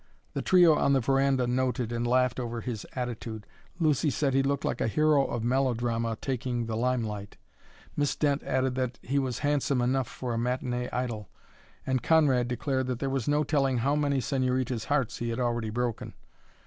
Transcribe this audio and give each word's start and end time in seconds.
The 0.33 0.41
trio 0.41 0.73
on 0.75 0.93
the 0.93 0.99
veranda 0.99 1.45
noted 1.45 1.91
and 1.91 2.07
laughed 2.07 2.39
over 2.39 2.61
his 2.61 2.87
attitude. 2.95 3.45
Lucy 3.77 4.09
said 4.09 4.33
he 4.33 4.41
looked 4.41 4.65
like 4.65 4.81
a 4.81 4.87
hero 4.87 5.23
of 5.25 5.43
melodrama 5.43 6.17
taking 6.19 6.65
the 6.65 6.75
limelight. 6.75 7.37
Miss 7.95 8.15
Dent 8.15 8.41
added 8.41 8.73
that 8.73 8.97
he 9.03 9.19
was 9.19 9.37
handsome 9.45 9.79
enough 9.79 10.07
for 10.07 10.33
a 10.33 10.39
matinee 10.39 10.89
idol, 10.91 11.29
and 11.85 12.01
Conrad 12.01 12.47
declared 12.47 12.87
that 12.87 12.97
there 12.97 13.11
was 13.11 13.27
no 13.27 13.43
telling 13.43 13.77
how 13.77 13.95
many 13.95 14.17
señoritas' 14.17 14.85
hearts 14.85 15.17
he 15.19 15.29
had 15.29 15.39
already 15.39 15.69
broken. 15.69 16.15